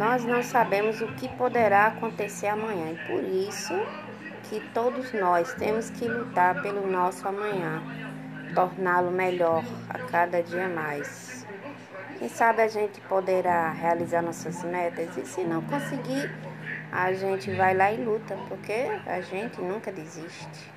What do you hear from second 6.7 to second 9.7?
nosso amanhã, torná-lo melhor